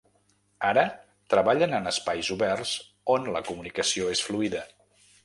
Ara 0.69 0.85
treballen 1.33 1.75
en 1.79 1.89
espais 1.91 2.31
oberts 2.37 2.71
on 3.17 3.29
la 3.37 3.43
comunicació 3.51 4.09
és 4.15 4.25
fluida. 4.31 4.65